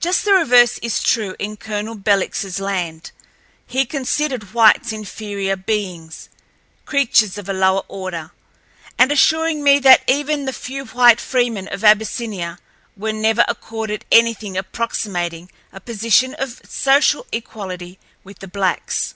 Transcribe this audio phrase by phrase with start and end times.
[0.00, 3.12] Just the reverse is true in Colonel Belikl's land.
[3.68, 6.28] He considered whites inferior beings,
[6.84, 8.32] creatures of a lower order,
[8.98, 12.58] and assured me that even the few white freemen of Abyssinia
[12.96, 19.14] were never accorded anything approximating a position of social equality with the blacks.